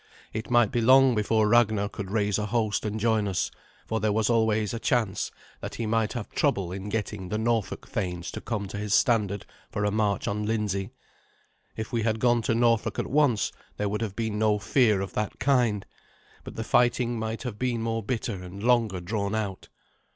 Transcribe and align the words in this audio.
It 0.33 0.49
might 0.49 0.71
be 0.71 0.81
long 0.81 1.13
before 1.13 1.47
Ragnar 1.47 1.87
could 1.87 2.09
raise 2.09 2.39
a 2.39 2.47
host 2.47 2.85
and 2.85 2.99
join 2.99 3.27
us, 3.27 3.51
for 3.85 3.99
there 3.99 4.11
was 4.11 4.31
always 4.31 4.73
a 4.73 4.79
chance 4.79 5.29
that 5.59 5.75
he 5.75 5.85
might 5.85 6.13
have 6.13 6.31
trouble 6.31 6.71
in 6.71 6.89
getting 6.89 7.29
the 7.29 7.37
Norfolk 7.37 7.87
thanes 7.87 8.31
to 8.31 8.41
come 8.41 8.67
to 8.69 8.77
his 8.79 8.95
standard 8.95 9.45
for 9.69 9.85
a 9.85 9.91
march 9.91 10.27
on 10.27 10.43
Lindsey. 10.43 10.89
If 11.77 11.93
we 11.93 12.01
had 12.01 12.19
gone 12.19 12.41
to 12.45 12.55
Norfolk 12.55 12.97
at 12.97 13.05
once 13.11 13.51
there 13.77 13.89
would 13.89 14.01
have 14.01 14.15
been 14.15 14.39
no 14.39 14.57
fear 14.57 15.01
of 15.01 15.13
that 15.13 15.37
kind, 15.39 15.85
but 16.43 16.55
the 16.55 16.63
fighting 16.63 17.19
might 17.19 17.43
have 17.43 17.59
been 17.59 17.83
more 17.83 18.01
bitter 18.01 18.41
and 18.41 18.63
longer 18.63 19.01
drawn 19.01 19.35
out. 19.35 19.69